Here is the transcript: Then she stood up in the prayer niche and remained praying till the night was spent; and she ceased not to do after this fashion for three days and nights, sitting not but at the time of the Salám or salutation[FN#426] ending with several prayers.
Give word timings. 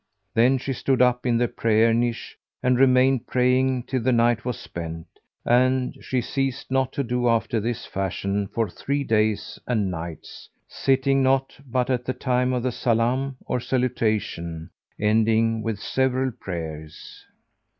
Then 0.33 0.57
she 0.57 0.73
stood 0.73 0.99
up 0.99 1.27
in 1.27 1.37
the 1.37 1.47
prayer 1.47 1.93
niche 1.93 2.35
and 2.63 2.79
remained 2.79 3.27
praying 3.27 3.83
till 3.83 4.01
the 4.01 4.11
night 4.11 4.43
was 4.43 4.59
spent; 4.59 5.05
and 5.45 5.95
she 6.03 6.21
ceased 6.21 6.71
not 6.71 6.91
to 6.93 7.03
do 7.03 7.29
after 7.29 7.59
this 7.59 7.85
fashion 7.85 8.47
for 8.47 8.67
three 8.67 9.03
days 9.03 9.59
and 9.67 9.91
nights, 9.91 10.49
sitting 10.67 11.21
not 11.21 11.55
but 11.67 11.91
at 11.91 12.03
the 12.05 12.13
time 12.13 12.51
of 12.51 12.63
the 12.63 12.69
Salám 12.71 13.35
or 13.45 13.59
salutation[FN#426] 13.59 14.69
ending 14.97 15.61
with 15.61 15.77
several 15.77 16.31
prayers. 16.31 17.27